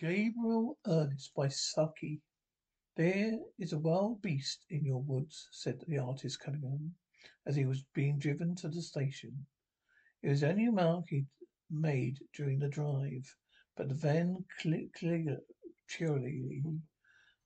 [0.00, 2.22] Gabriel Ernest by Saki.
[2.94, 6.94] There is a wild beast in your woods, said the artist Cunningham,
[7.44, 9.46] as he was being driven to the station.
[10.22, 11.26] It was only a remark he
[11.68, 13.34] made during the drive,
[13.76, 15.40] but Van Cheele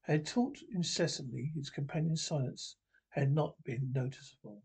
[0.02, 1.52] had talked incessantly.
[1.54, 2.76] His companion's silence
[3.08, 4.62] had not been noticeable.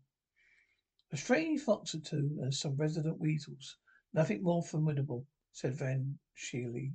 [1.10, 3.78] A stray fox or two and some resident weasels.
[4.12, 6.92] Nothing more formidable, said Van Cheele.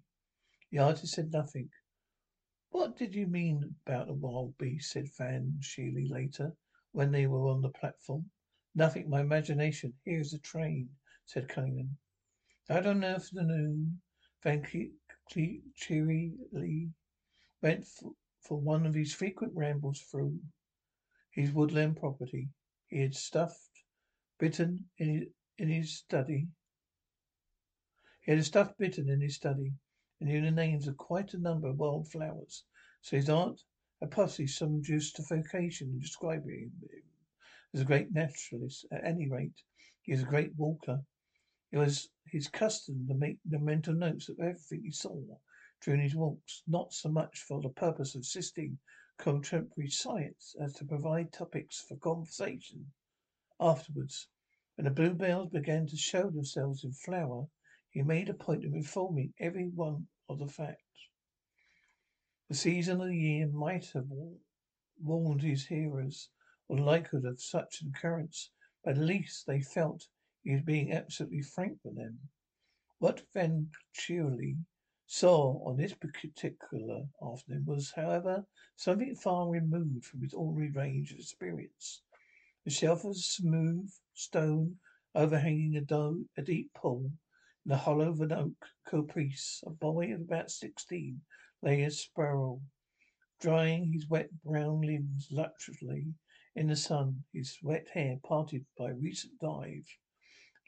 [0.73, 1.69] The artist said nothing.
[2.71, 4.89] What did you mean about a wild beast?
[4.89, 6.57] said Van Cheele later,
[6.93, 8.31] when they were on the platform.
[8.73, 9.93] Nothing, my imagination.
[10.03, 10.89] Here's a train,
[11.27, 11.99] said Cunningham.
[12.71, 14.01] Out on afternoon,
[14.41, 16.33] Van Cheele
[17.61, 20.39] went for, for one of his frequent rambles through
[21.29, 22.49] his woodland property.
[22.87, 23.83] He had stuffed
[24.39, 25.27] bittern in his,
[25.59, 26.47] in his study.
[28.21, 29.73] He had a stuffed bittern in his study
[30.23, 32.63] and knew the names of quite a number of wild flowers,
[33.01, 33.61] so his aunt
[33.99, 37.03] had possibly some justification in describing him
[37.73, 38.85] as a great naturalist.
[38.89, 39.61] At any rate,
[40.01, 41.03] he was a great walker.
[41.73, 45.21] It was his custom to make mental notes of everything he saw
[45.81, 48.79] during his walks, not so much for the purpose of assisting
[49.17, 52.93] contemporary science as to provide topics for conversation
[53.59, 54.29] afterwards.
[54.75, 57.49] When the bluebells began to show themselves in flower,
[57.93, 60.81] he made a point of informing every one of the fact.
[62.49, 64.09] The season of the year might have
[64.99, 66.29] warned his hearers
[66.69, 68.49] of the likelihood of such an occurrence,
[68.83, 70.07] but at least they felt
[70.43, 72.19] he was being absolutely frank with them.
[72.97, 74.57] What Van Cheele
[75.05, 81.19] saw on this particular afternoon was, however, something far removed from his ordinary range of
[81.19, 82.01] experience.
[82.65, 84.79] The shelf of smooth stone
[85.13, 87.11] overhanging a, do- a deep pool
[87.65, 91.21] the hollow of an oak coppice, a boy of about sixteen
[91.61, 92.61] lay a sprawl,
[93.39, 96.13] drying his wet brown limbs luxuriously
[96.55, 97.23] in the sun.
[97.33, 99.87] His wet hair, parted by a recent dive,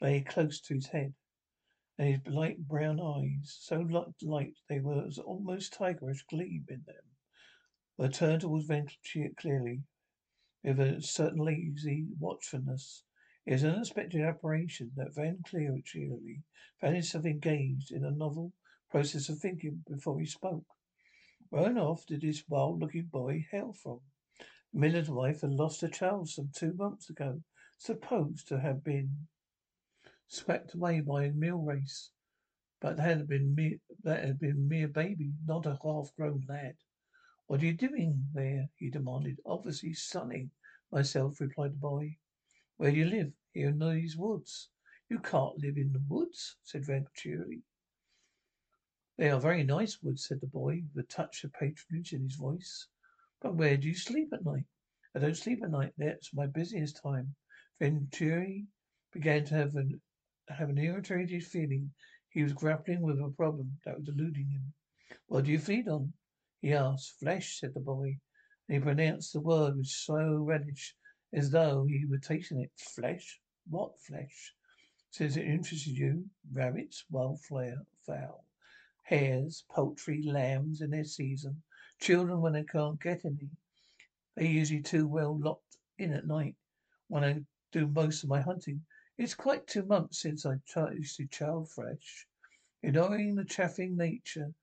[0.00, 1.12] lay close to his head,
[1.98, 3.86] and his light brown eyes, so
[4.22, 7.04] light they were as almost tigerish gleam in them,
[7.98, 9.82] were turned towards Van Cheele,
[10.64, 13.04] with a certain lazy watchfulness.
[13.46, 15.80] It was an unexpected apparition that Van Cheele
[16.80, 18.52] found himself engaged in a novel
[18.90, 20.66] process of thinking before he spoke.
[21.50, 24.00] Where on earth did this wild-looking boy hail from?
[24.72, 27.44] The miller's wife had lost her child some two months ago,
[27.78, 29.28] supposed to have been
[30.26, 32.10] swept away by a mill race,
[32.80, 36.74] but that had been mere, that had been mere baby, not a half-grown lad.
[37.46, 38.70] What are you doing there?
[38.74, 39.38] he demanded.
[39.46, 40.50] Obviously sunning
[40.90, 42.18] myself, replied the boy.
[42.78, 43.32] Where do you live?
[43.52, 44.68] Here in these woods.
[45.08, 47.62] You can't live in the woods, said Van Cheele.
[49.16, 52.34] They are very nice woods, said the boy, with a touch of patronage in his
[52.34, 52.88] voice.
[53.40, 54.66] But where do you sleep at night?
[55.14, 55.94] I don't sleep at night.
[55.96, 57.34] That's my busiest time.
[57.78, 58.66] Van Cheele
[59.10, 60.02] began to have an
[60.48, 61.94] have an irritated feeling.
[62.28, 64.74] He was grappling with a problem that was eluding him.
[65.28, 66.12] What do you feed on?
[66.60, 67.18] He asked.
[67.20, 68.18] Flesh, said the boy,
[68.68, 70.94] and he pronounced the word with slow relish
[71.32, 72.70] as though he were tasting it.
[72.76, 73.40] Flesh?
[73.68, 74.54] What flesh?
[75.10, 78.44] Since it interested you, rabbits, wild fowl.
[79.02, 81.62] hares, poultry, lambs in their season,
[81.98, 83.50] children when they can't get any.
[84.36, 86.54] They're usually too well locked in at night
[87.08, 88.84] when I do most of my hunting.
[89.18, 92.26] It's quite two months since I tasted child flesh.
[92.82, 94.54] Ignoring the chaffing nature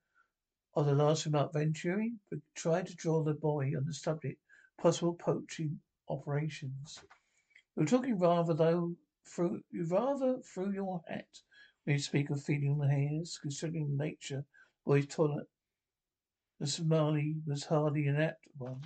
[0.74, 2.12] of the last remark, Van Cheele
[2.54, 4.40] tried to draw the boy on the subject
[4.78, 7.00] possible poaching operations.
[7.76, 8.96] You're talking rather though
[9.26, 11.26] through rather through your hat
[11.84, 14.44] when you speak of feeding the hares, considering the nature
[14.86, 15.48] of his toilet.
[16.60, 18.82] The simile was hardly an apt one.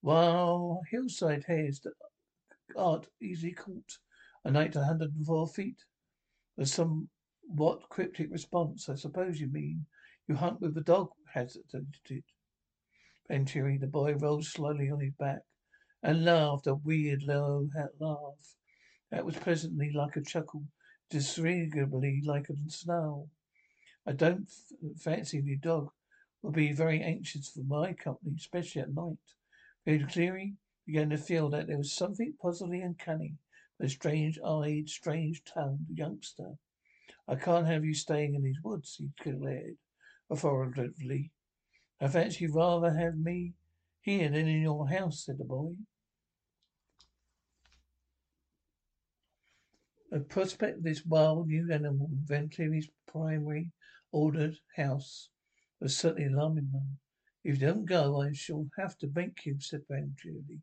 [0.00, 1.94] While hillside hares that
[2.76, 3.98] aren't easily caught,
[4.44, 5.84] a night to 104 feet,
[6.56, 8.88] was somewhat cryptic response.
[8.88, 9.86] I suppose you mean
[10.26, 12.24] you hunt with the dog, hazarded.
[13.28, 15.42] Van Cheele, the boy rolled slowly on his back
[16.06, 17.68] and laughed a weird low
[17.98, 18.54] laugh.
[19.10, 20.62] That was presently like a chuckle,
[21.10, 23.28] disagreeably like a snarl.
[24.06, 25.90] I don't f- fancy the dog
[26.42, 29.18] will be very anxious for my company, especially at night.
[29.84, 30.54] Van Cheele
[30.86, 33.34] began to feel that there was something puzzling positively uncanny
[33.80, 36.52] the strange-eyed, strange-tongued youngster.
[37.26, 39.76] I can't have you staying in these woods, he declared
[40.30, 41.32] authoritatively.
[42.00, 43.54] I fancy you'd rather have me
[44.02, 45.74] here than in your house, said the boy.
[50.16, 53.70] The prospect of this wild new animal in Van Cheele's primary
[54.12, 55.28] ordered house
[55.78, 56.96] was certainly alarming one.
[57.44, 60.62] If you don't go, I shall have to make you, said Van Cheele.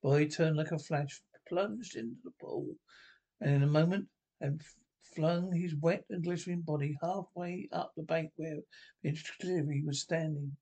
[0.00, 2.76] Boy turned like a flash, plunged into the pool,
[3.40, 4.06] and in a moment
[4.40, 4.62] had
[5.02, 8.60] flung his wet and glittering body halfway up the bank where
[9.02, 10.56] Van Cheele was standing.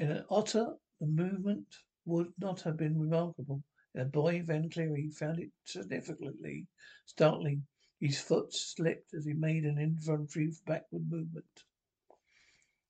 [0.00, 1.76] In an otter, the movement
[2.06, 3.62] would not have been remarkable.
[3.96, 6.66] The boy Van Cheele found it significantly
[7.06, 7.68] startling.
[8.00, 11.62] His foot slipped as he made an involuntary backward movement.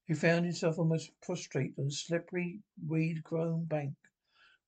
[0.06, 3.96] He found himself almost prostrate on a slippery, weed-grown bank,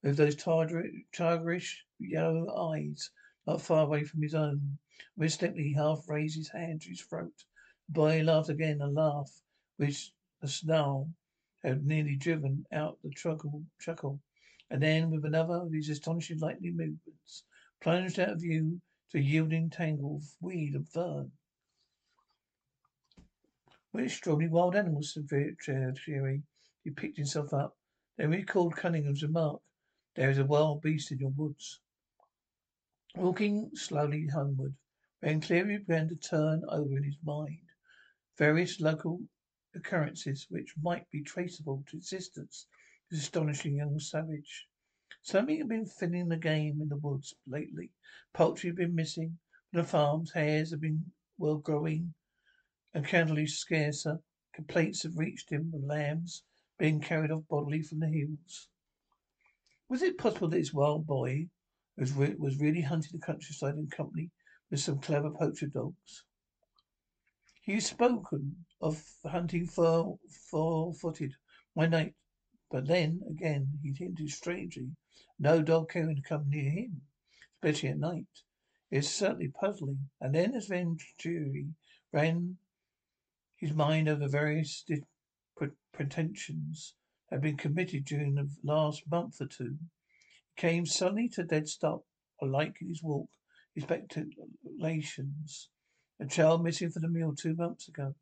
[0.03, 3.11] with those tigerish yellow eyes
[3.47, 4.77] not far away from his own.
[5.19, 7.47] Instinctively he half raised his hand to his throat.
[7.87, 9.41] The boy laughed again, a laugh
[9.79, 10.12] which
[10.43, 11.15] a snarl
[11.62, 14.21] had nearly driven out the chuckle, chuckle
[14.71, 17.45] and then, with another of his astonishing lightning movements,
[17.81, 18.81] plunged out of view
[19.11, 21.31] to a yielding tangle of weed and fern.
[23.93, 25.29] What extraordinary wild animals, said
[25.59, 26.43] Cherry.
[26.85, 27.77] He picked himself up.
[28.17, 29.63] Then recalled Cunningham's remark.
[30.15, 31.81] There is a wild beast in your woods.
[33.15, 34.75] Walking slowly homeward,
[35.23, 37.67] Van Cheele began to turn over in his mind
[38.37, 39.21] various local
[39.75, 42.67] occurrences which might be traceable to existence
[43.11, 44.67] this astonishing young savage.
[45.23, 47.91] Something had been filling the game in the woods lately.
[48.32, 49.38] Poultry had been missing
[49.73, 50.32] the farms.
[50.32, 51.05] Hares had been
[51.38, 52.14] well growing
[52.94, 54.20] and candidly scarcer.
[54.55, 56.43] Complaints had reached him of lambs
[56.79, 58.69] being carried off bodily from the hills.
[59.88, 61.49] Was it possible that this wild boy
[61.97, 64.31] was, re- was really hunting the countryside in company
[64.70, 66.25] with some clever poacher dogs?
[67.62, 70.19] He had spoken of hunting four,
[70.50, 71.35] four-footed.
[71.75, 72.14] Why night
[72.69, 74.91] but then, again, he hinted strangely,
[75.39, 77.03] no dog to come near him,
[77.55, 78.43] especially at night.
[78.91, 80.11] It's certainly puzzling.
[80.21, 81.75] And then as Van Cheele
[82.13, 82.59] ran
[83.57, 84.85] his mind over various
[85.93, 86.95] pretensions
[87.31, 89.79] had been committed during the last month or two,
[90.55, 92.05] he came suddenly to a dead stop,
[92.43, 93.31] alike in his walk,
[93.75, 95.71] his speculations.
[96.19, 98.14] A child missing from the meal two months ago.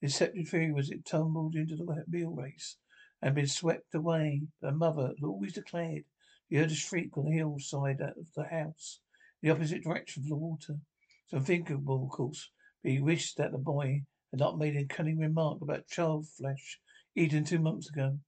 [0.00, 2.76] His accepted theory was it tumbled into the meal race
[3.22, 4.42] and been swept away.
[4.62, 6.04] Her mother had always declared
[6.48, 9.00] he heard a shriek on the hillside of the house,
[9.42, 10.76] the opposite direction from the water.
[11.24, 12.50] It's unthinkable, of course,
[12.82, 16.80] but he wished that the boy had not made a cunning remark about child flesh
[17.14, 18.18] eaten two months ago.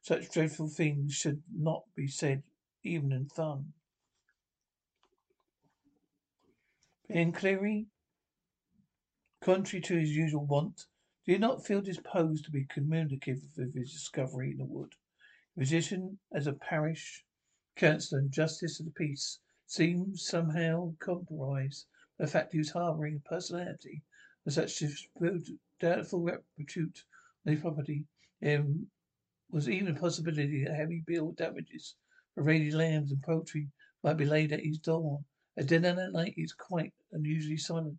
[0.00, 2.42] Such dreadful things should not be said,
[2.82, 3.72] even in fun.
[7.10, 7.86] Van Cheele,
[9.42, 10.86] contrary to his usual wont,
[11.28, 14.94] did not feel disposed to be communicative of his discovery in the wood.
[15.58, 17.22] Position as a parish
[17.76, 21.86] councillor and justice of the peace seemed somehow compromised
[22.18, 24.02] by the fact he was harbouring a personality
[24.46, 24.82] of such
[25.78, 27.04] doubtful repute
[27.46, 28.06] on his property.
[28.40, 28.64] There
[29.50, 31.94] was even a possibility that heavy bill damages
[32.34, 33.68] for raided lambs and poultry
[34.02, 35.22] might be laid at his door.
[35.58, 37.98] At dinner that night, he was quite unusually silent.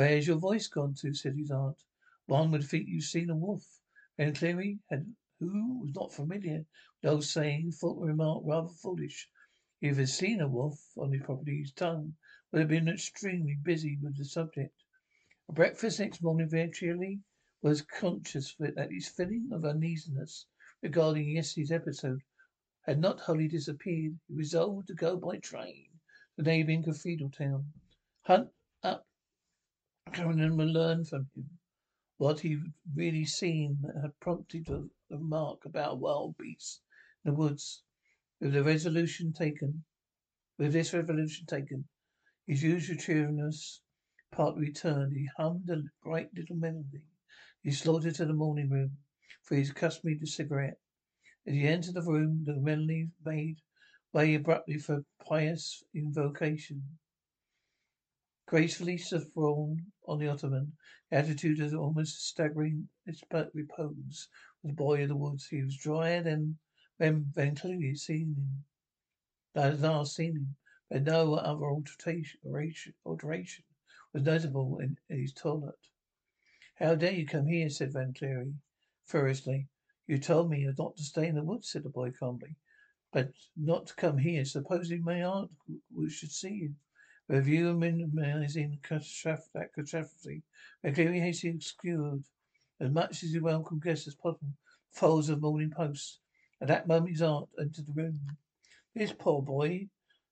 [0.00, 1.12] Where's your voice gone to?
[1.12, 1.76] said his aunt.
[2.24, 3.82] One would think you've seen a wolf.
[4.16, 6.66] Van Cheele had who was not familiar with
[7.02, 9.28] those saying, thought the remark rather foolish.
[9.82, 12.16] If he had seen a wolf on his property, his tongue
[12.50, 14.74] would have been extremely busy with the subject.
[15.50, 17.20] At breakfast next morning, Venturelli
[17.60, 20.46] was conscious that his feeling of uneasiness
[20.80, 22.22] regarding yesterday's episode
[22.86, 24.18] had not wholly disappeared.
[24.28, 25.88] He resolved to go by train
[26.36, 27.74] to the neighbouring cathedral town,
[28.22, 28.48] hunt
[28.82, 29.06] up
[30.12, 31.58] Cameron and learn from him
[32.16, 32.64] what he'd
[32.96, 36.80] really seen that had prompted the remark about wild beasts
[37.24, 37.84] in the woods.
[38.40, 39.84] With the resolution taken,
[40.58, 41.88] with this resolution taken,
[42.44, 43.82] his usual cheeriness
[44.32, 45.12] partly returned.
[45.12, 47.02] He hummed a bright little melody.
[47.62, 48.98] He sauntered to the morning room
[49.44, 50.80] for his customary cigarette.
[51.46, 53.58] As he entered the room, the melody made
[54.12, 56.98] way abruptly for pious invocation.
[58.50, 59.78] Gracefully sprawled
[60.08, 60.72] on the ottoman,
[61.08, 62.88] the attitude of almost staggering
[63.54, 64.28] repose,
[64.60, 65.46] was the boy of the woods.
[65.46, 66.58] He was drier than
[66.96, 68.64] when Van Cheele had seen him.
[69.54, 70.56] That had last seen him,
[70.88, 72.40] but no other alteration,
[73.06, 73.62] alteration
[74.12, 75.78] was notable in, in his toilet.
[76.74, 77.70] How dare you come here?
[77.70, 78.54] said Van Cheele
[79.04, 79.68] furiously.
[80.08, 82.56] You told me not to stay in the woods, said the boy calmly.
[83.12, 84.44] But not to come here.
[84.44, 85.52] Supposing my aunt
[86.08, 86.74] should see you.
[87.30, 90.42] With view of minimizing that catastrophe,
[90.82, 92.24] Van Cheele hastily obscured
[92.80, 94.54] as much as he welcome guests as possible
[94.90, 96.18] folds of Morning Post.
[96.60, 98.36] At that moment his aunt entered the room.
[98.96, 99.90] This poor boy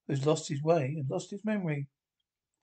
[0.09, 1.87] has lost his way and lost his memory.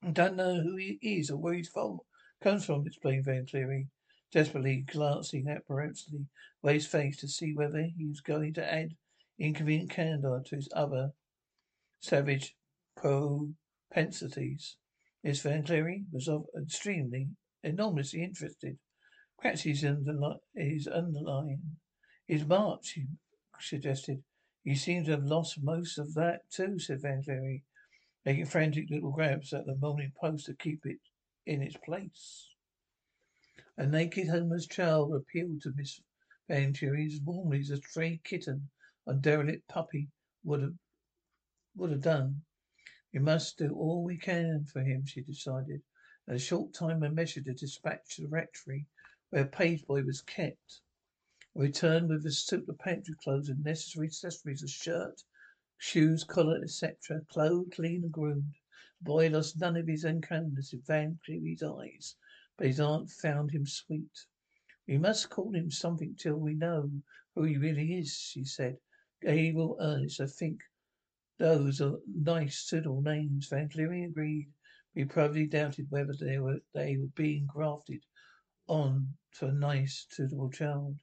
[0.02, 2.00] and don't know who he is or where he's from
[2.42, 3.88] comes from, explained Van Cheele
[4.34, 6.26] desperately glancing apprehensively
[6.62, 8.98] away his face to see whether he was going to add
[9.40, 11.14] inconvenient candor to his other
[12.02, 12.58] savage
[13.90, 14.78] propensities.
[15.24, 17.30] Miss Van Cheele was extremely,
[17.64, 18.78] enormously interested.
[19.40, 21.62] Perhaps he's underlying, he's underlying.
[22.28, 23.08] His march, she
[23.60, 24.24] suggested.
[24.64, 27.62] You seem to have lost most of that too, said Van Cheele,
[28.26, 31.00] making frantic little grabs at the morning post to keep it
[31.46, 32.50] in its place.
[33.78, 36.02] A naked homeless child appealed to Miss
[36.48, 38.70] Van Cheele as warmly as a stray kitten
[39.06, 40.08] or derelict puppy
[40.44, 40.76] would have
[41.76, 42.42] would have done.
[43.16, 45.84] We must do all we can for him, she decided.
[46.28, 48.88] In a short time to dispatch to the rectory
[49.30, 50.82] where a page boy was kept.
[51.56, 55.24] I returned with a suit of pantry clothes and necessary accessories, a shirt,
[55.78, 58.56] shoes, collar, etc., clothed, clean and groomed.
[59.00, 62.18] The boy lost none of his unkindness in Van Cheele's eyes
[62.58, 64.26] but his aunt found him sweet.
[64.88, 66.92] We must call him something till we know
[67.34, 68.78] who he really is, she said.
[69.22, 70.64] Gabriel Ernest, I think
[71.38, 73.48] those are nice, suitable names.
[73.48, 74.48] Van Cheele agreed.
[74.94, 78.04] He probably doubted whether they were they were being grafted
[78.68, 80.98] on to a nice, suitable child.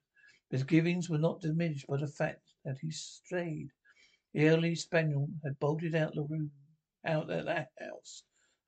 [0.51, 3.69] His givings were not diminished by the fact that he strayed.
[4.33, 6.53] The early spaniel had bolted out the room,
[7.05, 8.23] out at that house,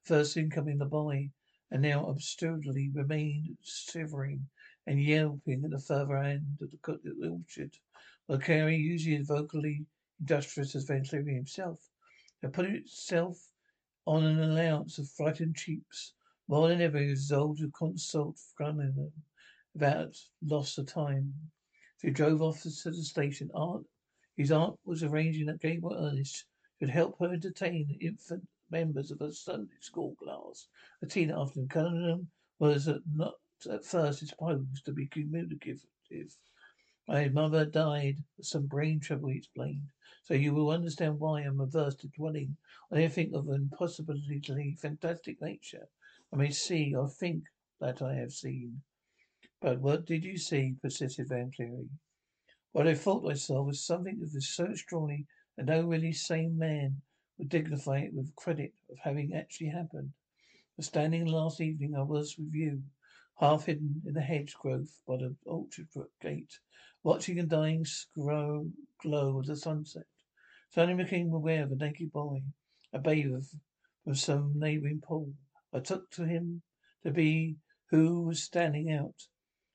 [0.05, 1.31] first incoming the boy
[1.71, 4.47] and now obstinately remained shivering
[4.87, 7.77] and yelping at the further end of the orchard.
[8.27, 9.87] While Carrie usually vocally
[10.21, 11.81] industrious as Van himself,
[12.43, 13.39] had put itself
[14.07, 16.15] on an allowance of frightened cheeps.
[16.47, 19.13] More than ever he resolved to consult them
[19.75, 21.33] about loss of time.
[21.99, 23.51] So he drove off to the station.
[23.55, 23.87] Aunt,
[24.37, 26.45] his aunt was arranging that Gabriel Ernest
[26.79, 30.69] should help her entertain the infant members of her Sunday school class.
[31.03, 31.69] A teen afternoon.
[31.69, 32.29] Cunningham
[32.59, 33.35] was not
[33.71, 35.81] at first supposed to be communicative.
[37.07, 39.89] My mother died of some brain trouble, he explained.
[40.23, 42.57] So you will understand why I'm averse to dwelling
[42.91, 45.87] on anything of an impossibly fantastic nature.
[46.33, 47.45] I may see or think
[47.79, 48.81] that I have seen.
[49.61, 50.77] But what did you see?
[50.81, 51.89] persisted Van Cheele.
[52.73, 56.59] What I thought I saw was something that was so strongly that no really sane
[56.59, 57.03] man
[57.39, 60.13] would dignify it with credit of having actually happened.
[60.77, 62.83] But standing last evening I was with you,
[63.39, 65.89] half hidden in the hedge growth by the orchard
[66.21, 66.59] gate,
[67.05, 67.85] watching the dying
[68.15, 68.71] glow,
[69.03, 70.07] glow of the sunset.
[70.71, 72.43] Suddenly became aware of a naked boy,
[72.95, 73.43] a bather
[74.03, 75.35] from some neighbouring pool.
[75.73, 76.63] I took to him
[77.03, 77.59] to be
[77.91, 79.29] who was standing out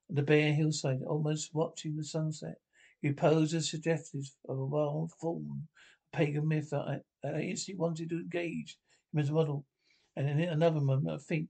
[0.10, 2.56] on the bare hillside, almost watching the sunset.
[3.00, 5.68] He posed as suggestive of a wild fawn
[6.12, 8.78] a pagan myth that I, that I instantly wanted to engage
[9.14, 9.66] him as a model.
[10.16, 11.50] and in another moment I think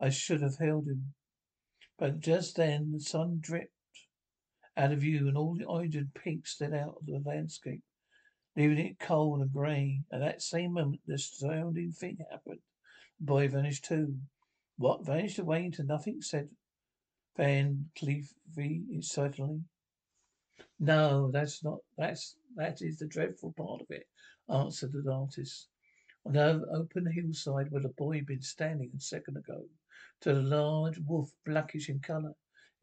[0.00, 1.14] I should have held him.
[1.98, 3.72] But just then the sun dripped
[4.76, 7.82] out of view and all the orange and pink out of the landscape,
[8.56, 10.00] leaving it cold and grey.
[10.12, 12.60] At that same moment the surrounding thing happened.
[13.18, 14.16] The boy vanished too.
[14.76, 16.48] What vanished away into nothing, said
[17.36, 18.24] Van Cheele
[18.90, 19.60] excitedly.
[20.78, 24.06] No, that's not that's that is the dreadful part of it,
[24.48, 25.68] answered the artist.
[26.26, 29.62] On the open hillside where the boy had been standing a second ago,
[30.22, 32.34] to a large wolf, blackish in colour,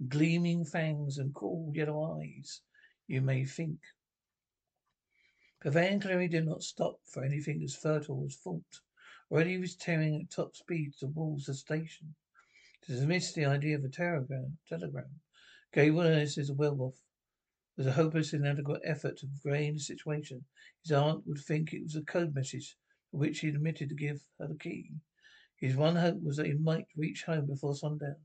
[0.07, 2.61] gleaming fangs and cool yellow eyes,
[3.07, 3.79] you may think.
[5.61, 8.81] But Van Cheele did not stop for anything as fertile as thought.
[9.31, 12.15] Already he was tearing at top speed towards the station.
[12.83, 15.19] To dismiss the idea of a telegram, telegram.
[15.73, 17.03] Gabriel Ernest is a werewolf
[17.77, 20.43] was a hopeless, inadequate effort to grain the situation.
[20.81, 22.75] His aunt would think it was a code message
[23.11, 24.91] for which he admitted to give her the key.
[25.57, 28.17] His one hope was that he might reach home before sundown.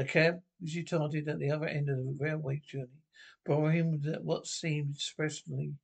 [0.00, 3.02] The cab was started at the other end of the railway journey,
[3.46, 5.74] at what seemed expressly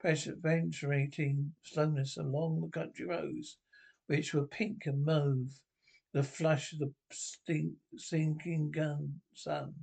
[0.00, 3.58] penetrating slowness along the country roads,
[4.06, 5.60] which were pink and mauve,
[6.12, 9.74] the flush of the stink, sinking gun sun.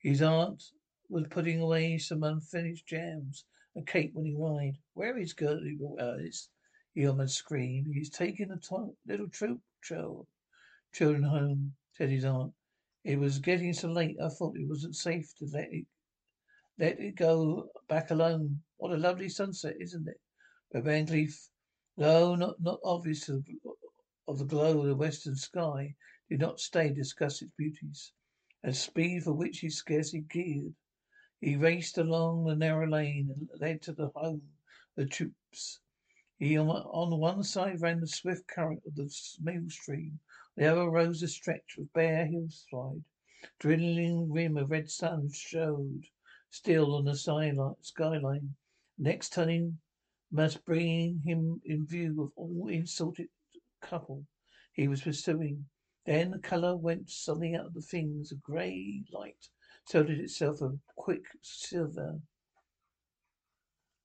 [0.00, 0.62] His aunt
[1.08, 4.78] was putting away some unfinished jams and cake when he arrived.
[4.94, 6.48] Where is Gertie Alice?
[6.94, 7.88] He almost screamed.
[7.92, 10.28] He's taking a t- little Toop child,
[10.94, 12.52] children home, said his aunt.
[13.06, 15.86] It was getting so late I thought it wasn't safe to let it
[16.76, 18.64] let it go back alone.
[18.78, 20.20] What a lovely sunset, isn't it?
[20.72, 21.30] But Van Cheele,
[21.96, 23.46] though not, not obvious of,
[24.26, 25.94] of the glow of the western sky,
[26.28, 28.10] did not stay to discuss its beauties.
[28.64, 30.74] At speed for which he scarcely geared.
[31.40, 34.42] He raced along the narrow lane and led to the home
[34.96, 35.78] of the Toops.
[36.38, 39.08] He on, on one side ran the swift current of the
[39.40, 40.18] mill stream.
[40.56, 43.04] The other rose a stretch of bare hillside.
[43.60, 46.06] Dwindling rim of red sun showed
[46.48, 48.56] still on the skyline.
[48.96, 49.78] Next turning
[50.30, 53.28] must bring him in view of all insulted
[53.82, 54.26] couple
[54.72, 55.68] he was pursuing.
[56.06, 58.32] Then the colour went suddenly out of the things.
[58.32, 59.48] A grey light
[59.84, 62.18] settled itself a quick silver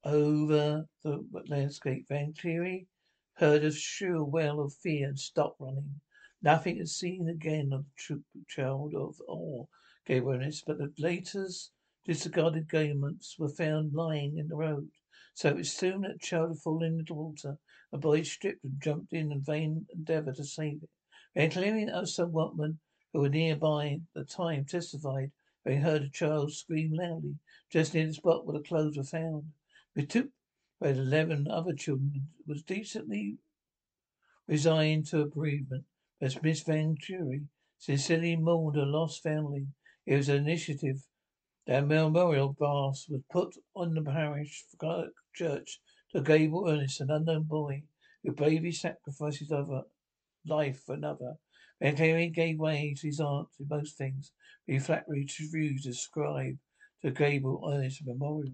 [0.03, 2.07] over the landscape.
[2.09, 2.87] Van Cheele
[3.35, 6.01] heard a shrill wail of fear and stopped running.
[6.43, 9.69] Nothing had seen again of the Toop child of all
[10.05, 11.71] Gabriel Ernest, but the latter's
[12.03, 14.89] discarded garments were found lying in the road.
[15.35, 17.59] So it was soon that the child had fallen into the water.
[17.93, 20.89] A boy stripped and jumped in in vain endeavour to save it.
[21.35, 22.79] Van Cheele and some workmen
[23.13, 25.31] who were nearby at the time testified
[25.63, 27.37] they heard a child scream loudly
[27.69, 29.53] just near the spot where the clothes were found.
[29.95, 30.31] Mitoop,
[30.79, 33.37] where eleven other children, was decently
[34.47, 35.85] resigned to a bereavement.
[36.23, 36.63] As Miss
[37.79, 39.69] sincerely mourned her lost family.
[40.05, 41.07] It was an initiative
[41.65, 44.63] that memorial brass was put on the parish
[45.33, 45.81] church
[46.11, 47.85] to Gabriel Ernest, an unknown boy
[48.23, 49.81] who bravely sacrificed his other
[50.45, 51.37] life for another.
[51.81, 54.31] Cheele gave way to his aunt in most things,
[54.67, 56.59] but he flatly refused to ascribe
[57.01, 58.53] to Gabriel Ernest Memorial.